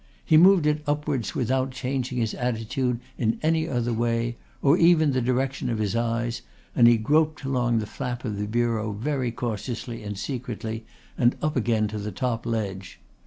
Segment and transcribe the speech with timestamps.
[0.25, 5.21] He moved it upwards without changing his attitude in any other way, or even the
[5.21, 6.41] direction of his eyes,
[6.75, 10.87] and he groped along the flap of the bureau very cautiously and secretly
[11.19, 12.99] and up again to the top ledge.